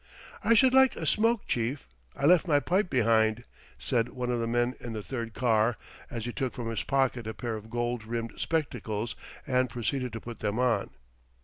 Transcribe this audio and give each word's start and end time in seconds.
"I 0.43 0.55
should 0.55 0.73
like 0.73 0.95
a 0.95 1.05
smoke, 1.05 1.45
chief. 1.45 1.87
I 2.15 2.25
left 2.25 2.47
my 2.47 2.59
pipe 2.59 2.89
behind," 2.89 3.43
said 3.77 4.09
one 4.09 4.31
of 4.31 4.39
the 4.39 4.47
men 4.47 4.73
in 4.79 4.93
the 4.93 5.03
third 5.03 5.35
car, 5.35 5.77
as 6.09 6.25
he 6.25 6.33
took 6.33 6.55
from 6.55 6.71
his 6.71 6.81
pocket 6.81 7.27
a 7.27 7.35
pair 7.35 7.55
of 7.55 7.69
gold 7.69 8.03
rimmed 8.05 8.33
spectacles 8.39 9.15
and 9.45 9.69
proceeded 9.69 10.11
to 10.13 10.19
put 10.19 10.39
them 10.39 10.57
on. 10.57 10.89